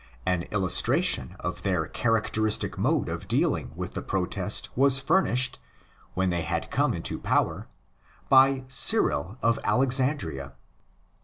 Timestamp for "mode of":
2.75-3.27